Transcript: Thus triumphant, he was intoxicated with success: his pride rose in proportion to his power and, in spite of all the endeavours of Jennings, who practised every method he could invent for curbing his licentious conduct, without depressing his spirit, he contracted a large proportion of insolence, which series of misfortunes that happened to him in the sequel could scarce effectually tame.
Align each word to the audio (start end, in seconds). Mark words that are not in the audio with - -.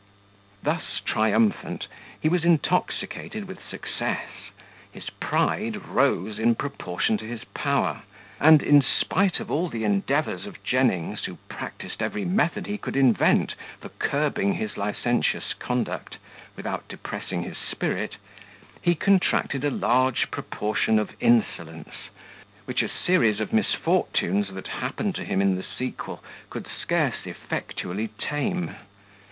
Thus 0.63 0.99
triumphant, 1.05 1.85
he 2.19 2.27
was 2.27 2.43
intoxicated 2.43 3.45
with 3.45 3.59
success: 3.63 4.27
his 4.91 5.11
pride 5.11 5.75
rose 5.89 6.39
in 6.39 6.55
proportion 6.55 7.19
to 7.19 7.25
his 7.25 7.43
power 7.43 8.01
and, 8.39 8.63
in 8.63 8.81
spite 8.81 9.39
of 9.39 9.51
all 9.51 9.69
the 9.69 9.83
endeavours 9.83 10.47
of 10.47 10.63
Jennings, 10.63 11.25
who 11.25 11.35
practised 11.49 12.01
every 12.01 12.25
method 12.25 12.65
he 12.65 12.79
could 12.79 12.95
invent 12.95 13.53
for 13.79 13.89
curbing 13.89 14.53
his 14.55 14.75
licentious 14.75 15.53
conduct, 15.53 16.17
without 16.55 16.87
depressing 16.87 17.43
his 17.43 17.57
spirit, 17.59 18.17
he 18.81 18.95
contracted 18.95 19.63
a 19.63 19.69
large 19.69 20.31
proportion 20.31 20.97
of 20.97 21.11
insolence, 21.19 22.09
which 22.65 22.83
series 23.05 23.39
of 23.39 23.53
misfortunes 23.53 24.47
that 24.47 24.65
happened 24.81 25.13
to 25.13 25.23
him 25.25 25.43
in 25.43 25.55
the 25.57 25.65
sequel 25.77 26.23
could 26.49 26.65
scarce 26.65 27.27
effectually 27.27 28.07
tame. 28.17 28.75